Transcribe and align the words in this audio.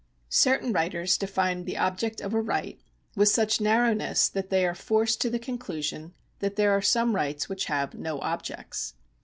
^ 0.01 0.03
Certain 0.29 0.73
writers 0.73 1.15
define 1.15 1.63
the 1.63 1.77
object 1.77 2.21
of 2.21 2.33
a 2.33 2.41
right 2.41 2.81
with 3.15 3.29
such 3.29 3.61
narrowness 3.61 4.29
that 4.29 4.49
they 4.49 4.65
are 4.65 4.73
forced 4.73 5.21
to 5.21 5.29
the 5.29 5.37
conclusion 5.37 6.15
that 6.39 6.55
there 6.55 6.71
are 6.71 6.81
some 6.81 7.15
rights 7.15 7.47
which 7.47 7.65
have 7.65 7.93
no 7.93 8.19
objects. 8.21 8.95